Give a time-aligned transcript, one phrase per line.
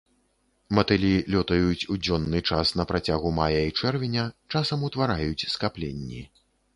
[0.77, 4.23] Матылі лётаюць у дзённы час на працягу мая і чэрвеня,
[4.55, 6.23] часам утвараюць скапленні.